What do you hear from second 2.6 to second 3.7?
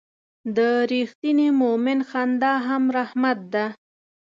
هم رحمت ده.